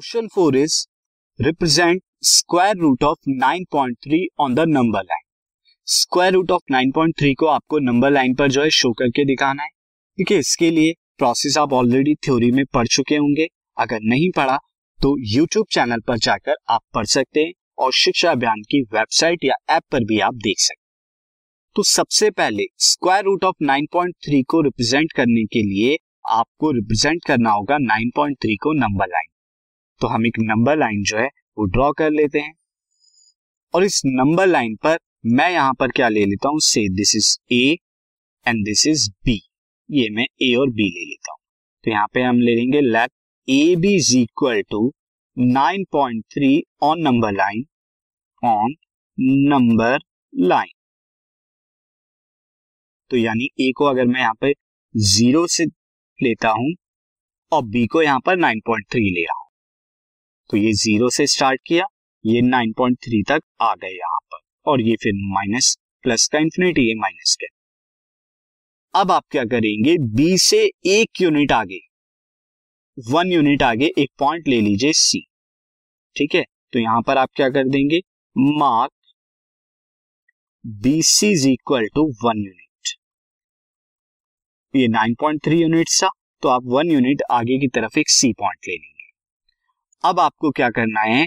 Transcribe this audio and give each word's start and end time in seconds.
Question 0.00 0.28
four 0.28 0.56
is 0.56 0.74
represent 1.38 2.02
square 2.22 2.76
root 2.76 3.02
of 3.04 3.18
9.3 3.30 4.26
on 4.40 4.54
the 4.54 4.60
number 4.60 5.00
line 5.00 5.22
square 5.86 6.32
root 6.32 6.50
of 6.50 6.62
9.3 6.72 7.34
को 7.34 7.46
आपको 7.46 7.78
number 7.78 8.10
line 8.10 8.34
पर 8.34 8.50
जो 8.50 8.62
है 8.62 8.70
show 8.70 8.92
करके 8.92 9.24
दिखाना 9.24 9.62
है। 9.62 9.68
ठीक 9.68 10.30
है, 10.30 10.38
इसके 10.38 10.70
लिए 10.70 10.92
प्रोसेस 11.18 11.58
आप 11.58 11.72
ऑलरेडी 11.72 12.14
थ्योरी 12.14 12.50
में 12.50 12.64
पढ़ 12.66 12.86
चुके 12.86 13.16
होंगे। 13.16 13.46
अगर 13.78 13.98
नहीं 14.02 14.30
पढ़ा 14.36 14.56
तो 14.98 15.16
यूट्यूब 15.28 15.66
चैनल 15.72 16.00
पर 16.00 16.18
जाकर 16.18 16.54
आप 16.68 16.80
पढ़ 16.94 17.06
सकते 17.06 17.40
हैं 17.40 17.52
और 17.78 17.92
शिक्षा 17.92 18.30
अभियान 18.30 18.62
की 18.62 18.82
वेबसाइट 18.82 19.44
या 19.44 19.54
ऐप 19.70 19.82
पर 19.92 20.04
भी 20.04 20.20
आप 20.20 20.34
देख 20.34 20.58
सकते 20.58 20.80
हैं। 20.80 20.88
तो 21.76 21.82
सबसे 21.82 22.30
पहले 22.30 22.64
स्क्वायर 22.78 23.24
रूट 23.24 23.44
ऑफ़ 23.44 23.64
9.3 23.64 24.42
को 24.44 24.60
रिप्रेजेंट 24.60 25.12
करने 25.12 25.44
के 25.44 25.62
लिए 25.62 25.98
आपको 26.30 26.70
रिप्रेजेंट 26.70 27.24
करना 27.24 27.50
होगा 27.50 27.78
9.3 27.78 28.56
को 28.62 28.72
नंबर 28.72 29.06
लाइन 29.06 29.28
तो 30.00 30.06
हम 30.06 30.26
एक 30.26 30.38
नंबर 30.40 30.76
लाइन 30.78 31.02
जो 31.02 31.16
है, 31.18 31.26
वो 31.58 31.64
ड्रॉ 31.66 31.90
कर 31.92 32.10
लेते 32.10 32.40
हैं। 32.40 32.52
और 33.74 33.84
इस 33.84 34.00
नंबर 34.06 34.46
लाइन 34.46 34.76
पर 34.76 34.98
मैं 35.26 35.50
यहाँ 35.50 35.72
पर 35.80 35.90
क्या 35.90 36.08
ले 36.08 36.24
लेता 36.26 36.48
हूँ? 36.48 36.58
से 36.62 36.88
this 36.96 37.14
is 37.16 37.36
A 37.52 37.76
and 38.46 38.64
this 38.64 38.86
is 38.86 39.08
B 39.24 39.40
ये 39.88 40.08
मैं 40.10 40.26
ए 40.42 40.54
और 40.54 40.70
बी 40.70 40.88
ले 40.90 41.04
लेता 41.04 41.32
हूँ। 41.32 41.38
तो 41.84 41.90
यहाँ 41.90 42.06
पे 42.14 42.22
हम 42.22 42.40
ले 42.40 42.54
लेंगे 42.56 42.80
let 42.80 43.10
A 43.48 43.76
B 43.76 43.94
is 43.96 44.16
equal 44.18 44.62
to 44.70 44.90
9.3 45.36 46.60
on 46.82 47.00
number 47.02 47.32
line 47.32 47.64
on 48.42 48.74
number 49.18 49.98
line 50.32 50.72
तो 53.10 53.16
यानी 53.16 53.48
ए 53.60 53.70
को 53.76 53.84
अगर 53.84 54.06
मैं 54.06 54.20
यहाँ 54.20 54.34
पे 54.40 54.52
ज़ीरो 54.94 55.46
से 55.46 55.64
लेता 56.20 56.50
हूँ 56.50 56.72
और 57.52 57.62
बी 57.66 57.86
को 57.86 58.02
यहाँ 58.02 58.20
पर 58.20 58.36
9.3 58.36 59.10
ले 59.14 59.22
रहा 59.22 59.38
हूँ। 59.38 59.49
तो 60.50 60.56
ये 60.56 60.72
ज़ीरो 60.74 61.08
से 61.10 61.26
स्टार्ट 61.26 61.60
किया, 61.66 61.84
ये 62.24 62.40
9.3 62.42 63.22
तक 63.28 63.40
आ 63.62 63.74
गए 63.74 63.88
यहाँ 63.88 64.18
पर, 64.22 64.38
और 64.66 64.80
ये 64.80 64.94
फिर 65.02 65.12
माइनस 65.28 65.76
प्लस 66.04 66.26
का 66.28 66.38
इंफिनिटी 66.38 66.88
ये 66.88 66.94
माइनस 66.94 67.36
के। 67.40 67.46
अब 68.94 69.10
आप 69.12 69.24
क्या 69.30 69.44
करेंगे 69.44 69.96
बी 70.16 70.36
से 70.38 70.64
एक 70.88 71.20
यूनिट 71.20 71.52
आगे 71.52 71.78
वन 72.98 73.32
यूनिट 73.32 73.62
आगे 73.62 73.90
एक 73.98 74.10
पॉइंट 74.18 74.48
ले 74.48 74.60
लीजिए 74.60 74.92
सी 74.94 75.20
ठीक 76.16 76.34
है? 76.34 76.44
तो 76.72 76.78
यहाँ 76.78 77.02
पर 77.02 77.18
आप 77.18 77.28
क्या 77.36 77.48
कर 77.50 77.68
देंगे 77.68 78.00
mark 78.36 78.92
B 80.64 81.00
C 81.04 81.30
is 81.32 81.48
equal 81.48 81.86
to 81.94 82.06
one 82.24 82.38
unit 82.38 82.96
ये 84.74 84.88
9.3 84.88 85.52
यूनिट 85.52 85.88
था 86.02 86.08
तो 86.42 86.48
आप 86.48 86.62
वन 86.66 86.90
यूनिट 86.90 87.22
आगे 87.32 87.58
की 87.58 87.68
तरफ़ 87.74 87.98
एक 87.98 88.10
सी 88.10 88.32
पॉइंट 88.32 88.68
ले 88.68 88.74
लेंगे 88.74 88.99
अब 90.04 90.20
आपको 90.20 90.50
क्या 90.50 90.68
करना 90.70 91.00
है? 91.00 91.26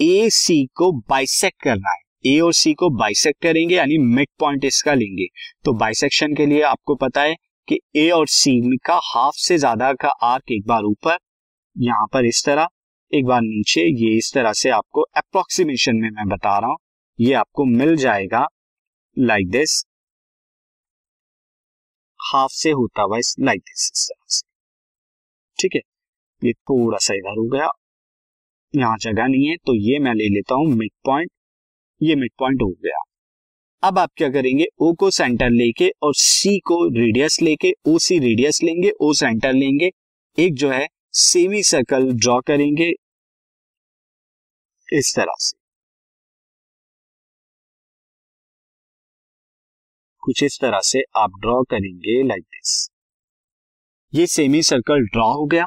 ए 0.00 0.28
सी 0.30 0.64
को 0.74 0.90
बाइसेक्ट 1.10 1.62
करना 1.62 1.90
है। 1.90 2.02
ए 2.26 2.38
और 2.40 2.52
सी 2.52 2.72
को 2.74 2.88
बाइसेक्ट 2.90 3.42
करेंगे, 3.42 3.74
यानी 3.76 3.98
मिड 3.98 4.28
पॉइंट 4.38 4.64
इसका 4.64 4.94
लेंगे। 4.94 5.26
तो 5.64 5.72
बाइसेक्शन 5.72 6.34
के 6.34 6.46
लिए 6.46 6.62
आपको 6.62 6.94
पता 6.94 7.22
है 7.22 7.34
कि 7.68 7.78
ए 7.96 8.08
और 8.10 8.26
सी 8.28 8.76
का 8.86 9.00
हाफ़ 9.04 9.36
से 9.36 9.58
ज़्यादा 9.58 9.92
का 9.92 10.08
आर्क 10.24 10.52
एक 10.52 10.66
बार 10.66 10.84
ऊपर, 10.84 11.18
यहाँ 11.76 12.06
पर 12.12 12.26
इस 12.26 12.44
तरह, 12.46 12.68
एक 13.12 13.26
बार 13.26 13.40
नीचे, 13.42 13.80
ये 13.80 14.16
इस 14.18 14.32
तरह 14.34 14.52
से 14.52 14.70
आपको 14.70 15.02
अप्रोक्सीमेशन 15.16 15.96
में 15.96 16.10
मैं 16.10 16.28
बता 16.28 16.58
रहा 16.58 16.70
हूँ। 16.70 16.76
ये 17.18 17.32
आपको 17.34 17.64
मिल 17.66 17.96
जाएगा 17.96 18.46
लाइक 19.16 19.50
दिस 19.50 19.82
हाफ़ 22.20 22.52
से 22.52 22.70
होता 22.70 23.02
हुआ 23.02 23.18
लाइक 23.40 23.60
दिस 23.60 23.90
इस 23.94 24.08
तरह 24.08 24.24
से। 24.28 24.46
ठीक 25.58 25.74
है? 25.74 25.80
ये 26.42 26.52
थोड़ा 26.52 26.98
सा 26.98 27.14
इधर 27.14 27.38
हो 27.38 27.48
गया। 27.48 27.68
यहाँ 28.74 28.96
जगह 29.00 29.26
नहीं 29.26 29.48
है 29.48 29.56
तो 29.56 29.74
ये 29.76 29.98
मैं 29.98 30.14
ले 30.14 30.28
लेता 30.28 30.54
हूँ 30.54 30.66
मिड 30.68 30.90
पॉइंट 31.04 31.30
ये 32.00 32.14
मिड 32.16 32.30
पॉइंट 32.38 32.62
हो 32.62 32.68
गया। 32.84 33.00
अब 33.82 33.98
आप 33.98 34.10
क्या 34.16 34.28
करेंगे? 34.28 34.66
ओ 34.80 34.92
को 34.94 35.10
सेंटर 35.10 35.50
लेके 35.50 35.88
और 36.02 36.14
सी 36.14 36.58
को 36.66 36.76
रेडियस 36.96 37.40
लेके 37.42 37.72
ओ 37.86 37.98
सी 37.98 38.18
रेडियस 38.18 38.62
लेंगे 38.64 38.90
ओ 39.00 39.12
सेंटर 39.14 39.52
लेंगे। 39.52 39.90
एक 40.38 40.54
जो 40.54 40.70
है 40.70 40.86
सेमी 41.14 41.62
सर्कल 41.62 42.10
ड्रॉ 42.14 42.40
करेंगे। 42.46 42.90
इस 44.88 45.12
तरह 45.16 45.34
से। 45.38 45.56
कुछ 50.22 50.42
इस 50.42 50.58
तरह 50.60 50.80
से 50.84 51.02
आप 51.16 51.38
ड्रॉ 51.40 51.62
करेंगे 51.70 52.22
लाइक 52.28 52.42
दिस 52.44 52.88
ये 54.12 54.26
सेमी 54.26 54.62
सर्कल 54.62 55.06
ड्रॉ 55.06 55.32
हो 55.34 55.46
गया। 55.46 55.66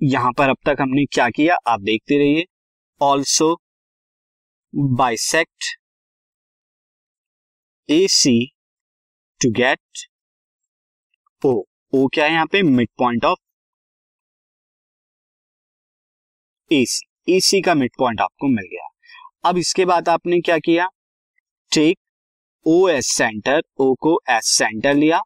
यहाँ 0.00 0.32
पर 0.38 0.48
अब 0.48 0.56
तक 0.66 0.76
हमने 0.80 1.04
क्या 1.12 1.28
किया, 1.30 1.54
आप 1.68 1.80
देखते 1.80 2.18
रहिए। 2.18 2.44
Also 3.00 3.54
bisect 4.98 5.64
A 7.88 8.06
C 8.10 8.34
to 9.40 9.50
get 9.52 10.06
O 11.42 11.52
O 11.92 12.06
क्या 12.14 12.24
है 12.24 12.32
यहाँ 12.32 12.46
पे? 12.52 12.62
Mid 12.62 12.88
point 12.98 13.24
of 13.24 13.38
A 16.70 16.84
C 16.88 17.34
A 17.36 17.40
C 17.40 17.60
का 17.62 17.74
मिड 17.74 17.90
पॉइंट 17.98 18.20
आपको 18.20 18.48
मिल 18.48 18.66
गया। 18.72 18.88
अब 19.44 19.58
इसके 19.58 19.84
बाद 19.84 20.08
आपने 20.08 20.40
क्या 20.40 20.58
किया? 20.58 20.88
Take 21.72 21.98
O 22.66 22.88
as 22.88 23.06
centre 23.16 23.62
O 23.80 23.94
को 24.02 24.18
एस 24.30 24.46
सेंटर 24.58 24.94
लिया। 24.94 25.20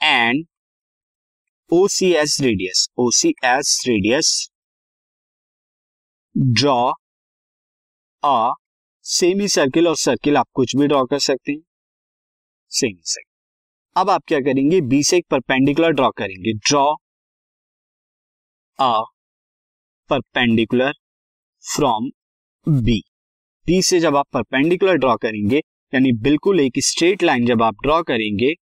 And 0.00 0.44
O 1.72 1.86
C 1.88 2.06
as 2.12 2.36
radius 2.40 2.86
O 2.98 3.10
C 3.10 3.28
as 3.44 3.82
radius 3.88 4.28
draw 6.34 6.92
a 8.22 8.54
semi 9.06 9.46
circle 9.48 9.88
और 9.88 9.96
सर्किल 9.96 10.36
आप 10.36 10.46
कुछ 10.54 10.74
भी 10.76 10.86
ड्रॉ 10.86 11.04
कर 11.04 11.18
सकते 11.18 11.52
हैं। 11.52 11.60
सेमी 12.72 13.00
सर्किल 13.04 13.30
अब 13.96 14.10
आप 14.10 14.22
क्या 14.28 14.40
करेंगे? 14.40 14.80
बी 14.80 15.02
से 15.02 15.16
एक 15.16 15.26
परपेंडिकुलर 15.30 15.92
ड्रॉ 15.92 16.10
करेंगे। 16.10 16.52
Draw 16.52 16.84
a 18.78 19.02
perpendicular 20.10 20.92
from 21.64 22.10
B 22.66 23.00
B 23.66 23.80
से 23.82 24.00
जब 24.00 24.16
आप 24.16 24.26
परपेंडिकुलर 24.32 24.96
ड्रॉ 24.96 25.16
करेंगे, 25.16 25.58
यानी 25.92 26.12
बिल्कुल 26.22 26.60
एक 26.60 26.78
स्ट्रेट 26.84 27.22
लाइन 27.22 27.46
जब 27.46 27.62
आप 27.62 27.82
ड्रॉ 27.82 28.02
करेंगे 28.02 28.52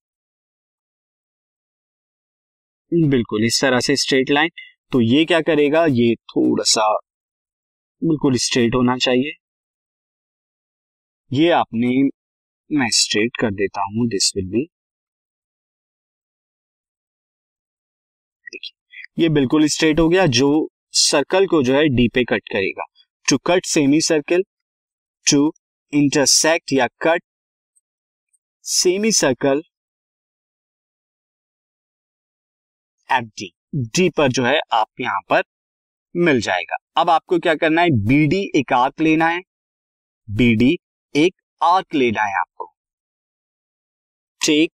बिल्कुल, 2.93 3.45
इस 3.45 3.61
तरह 3.63 3.81
से 3.81 3.97
स्ट्रेट 3.97 4.31
लाइन 4.31 4.51
तो 4.93 5.01
ये 5.01 5.25
क्या 5.25 5.41
करेगा? 5.43 5.85
ये 5.87 6.15
थोड़ा 6.31 6.65
सा 6.67 6.89
बिल्कुल 8.03 8.37
स्ट्रेट 8.39 8.75
होना 8.75 8.97
चाहिए। 8.99 9.33
ये 11.31 11.51
आपने 11.53 11.89
मैं 12.71 12.89
स्ट्रेट 12.95 13.37
कर 13.41 13.51
देता 13.53 13.83
हूँ 13.87 14.07
दिस 14.09 14.33
विल 14.37 14.47
बी 14.51 14.67
ये 19.19 19.29
बिल्कुल 19.29 19.67
स्ट्रेट 19.69 20.01
हो 20.01 20.09
गया, 20.09 20.27
जो 20.29 20.69
सर्कल 20.95 21.47
को 21.47 21.63
जो 21.63 21.75
है 21.75 21.89
डी 21.89 22.09
पे 22.15 22.25
कट 22.25 22.43
करेगा। 22.53 22.85
To 23.27 23.37
cut 23.47 23.67
semi 23.67 24.01
circle 24.03 24.43
to 25.27 25.53
intersect 25.93 26.73
या 26.73 26.87
cut 27.03 27.23
semi 28.65 29.13
circle 29.13 29.63
F 33.11 33.25
D 33.39 33.53
D 33.97 34.09
पर 34.11 34.29
जो 34.33 34.45
है 34.45 34.59
आप 34.73 35.01
यहाँ 35.01 35.21
पर 35.31 35.43
मिल 36.15 36.41
जाएगा। 36.41 36.77
अब 36.97 37.11
आपको 37.11 37.39
क्या 37.39 37.55
करना 37.55 37.83
है? 37.83 37.91
बीडी 38.09 38.43
एक 38.57 38.73
आर्क 38.73 39.01
लेना 39.01 39.29
है। 39.29 39.41
बीडी 40.29 40.77
एक 41.15 41.35
आर्क 41.63 41.95
लेना 41.95 42.23
है 42.25 42.41
आपको। 42.41 42.73
Take 44.41 44.71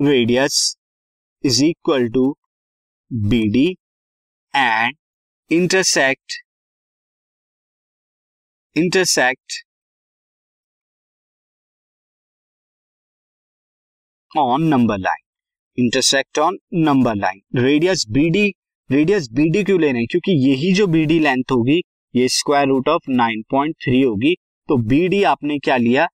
radius 0.00 0.76
is 1.44 1.64
equal 1.64 2.08
to 2.10 2.24
BD 3.10 3.66
and 4.54 4.96
intersect 5.50 6.42
intersect 8.76 9.62
on 14.38 14.62
number 14.64 14.98
line 14.98 15.82
intersect 15.84 16.38
on 16.38 16.58
number 16.74 17.14
line 17.14 17.40
radius 17.56 18.04
BD 18.10 18.46
radius 18.90 19.28
BD 19.32 19.62
क्यों 19.64 19.80
ले 19.80 19.90
रहे 19.92 20.00
हैं? 20.00 20.06
क्योंकि 20.10 20.32
यही 20.48 20.72
जो 20.72 20.86
बीडी 20.86 21.18
लेंथ 21.18 21.52
होगी, 21.52 21.80
ये 22.14 22.28
स्क्वायर 22.28 22.66
रूट 22.68 22.88
ऑफ़ 22.88 23.10
9.3 23.10 24.04
होगी। 24.04 24.34
तो 24.68 24.76
बीडी 24.88 25.22
आपने 25.22 25.58
क्या 25.58 25.76
लिया? 25.76 26.06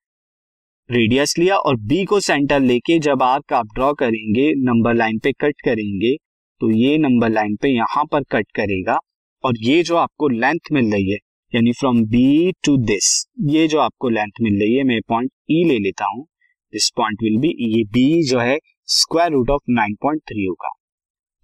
रेडियस 0.90 1.34
लिया 1.38 1.56
और 1.56 1.76
बी 1.82 2.04
को 2.04 2.20
सेंटर 2.20 2.60
लेके 2.60 2.98
जब 2.98 3.22
आर्क 3.22 3.52
आप 3.52 3.74
ड्रॉ 3.74 3.92
करेंगे 3.94 4.52
नंबर 4.64 4.94
लाइन 4.94 5.18
पे 5.18 5.32
कट 5.32 5.60
करेंगे 5.64 6.14
तो 6.60 6.70
ये 6.70 6.96
नंबर 6.98 7.30
लाइन 7.30 7.56
पे 7.56 7.68
यहाँ 7.68 8.04
पर 8.12 8.22
कट 8.22 8.46
करेगा। 8.54 8.98
और 9.44 9.58
ये 9.58 9.82
जो 9.82 9.96
आपको 9.96 10.28
लेंथ 10.28 10.72
मिल 10.72 10.92
रही 10.92 11.10
है, 11.10 11.18
यानी 11.52 11.72
फ्रॉम 11.72 12.02
बी 12.06 12.52
टू 12.64 12.76
दिस 12.76 13.26
ये 13.48 13.66
जो 13.68 13.80
आपको 13.80 14.08
लेंथ 14.08 14.40
मिल 14.42 14.60
रही 14.60 14.74
है, 14.74 14.84
मैं 14.84 15.00
पॉइंट 15.08 15.30
ई 15.50 15.62
e 15.64 15.68
ले 15.68 15.78
लेता 15.78 16.06
हूँ। 16.06 16.26
दिस 16.72 16.90
पॉइंट 16.96 17.22
विल 17.22 17.38
बी 17.40 17.48
ये 17.48 17.82
बी 17.84 18.28
जो 18.28 18.38
है 18.38 18.58
स्क्वायर 18.88 19.32
रूट 19.32 19.50
ऑफ़ 19.50 19.62
9.3 19.70 20.46
होगा। 20.48 20.70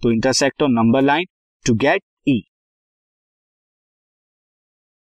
तो 0.02 0.10
intersect 0.12 0.62
on 0.62 0.72
number 0.72 1.02
line 1.02 1.26
to 1.66 1.74
get 1.74 2.02
E 2.28 2.42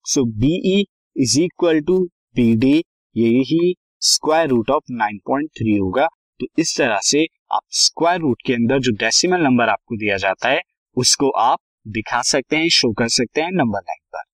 so 0.05 0.25
BE 0.41 0.85
is 1.17 1.41
equal 1.41 1.81
to 1.81 1.99
B 2.37 2.55
D 2.56 2.83
यही 3.17 3.75
स्क्वायर 4.01 4.49
रूट 4.49 4.71
ऑफ़ 4.71 4.93
9.3 4.93 5.79
होगा। 5.81 6.06
तो 6.41 6.47
इस 6.59 6.77
तरह 6.79 6.99
से 7.03 7.27
आप 7.53 7.62
स्क्वायर 7.71 8.21
रूट 8.21 8.43
के 8.47 8.53
अंदर 8.53 8.79
जो 8.79 8.93
डेसिमल 8.93 9.41
नंबर 9.41 9.69
आपको 9.69 9.97
दिया 9.97 10.17
जाता 10.17 10.49
है, 10.49 10.61
उसको 10.97 11.31
आप 11.31 11.59
दिखा 11.89 12.23
सकते 12.23 12.56
हैं 12.56 12.69
शो 12.69 12.93
कर 12.93 13.09
सकते 13.09 13.41
हैं 13.41 13.51
नंबर 13.53 13.81
लाइन 13.81 14.05
पर। 14.15 14.34